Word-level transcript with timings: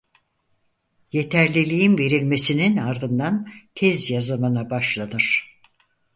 Yeterliliğin 1.11 1.97
verilmesinin 1.97 2.77
ardından 2.77 3.49
tez 3.75 4.09
yazımına 4.09 4.69
başlanır. 4.69 5.57